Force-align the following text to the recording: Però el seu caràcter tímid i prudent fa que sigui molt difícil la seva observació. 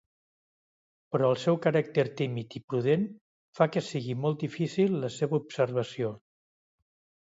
Però 1.15 1.29
el 1.33 1.37
seu 1.41 1.59
caràcter 1.65 2.07
tímid 2.23 2.57
i 2.61 2.63
prudent 2.73 3.05
fa 3.61 3.71
que 3.77 3.87
sigui 3.93 4.19
molt 4.27 4.43
difícil 4.49 5.01
la 5.07 5.17
seva 5.23 5.43
observació. 5.45 6.17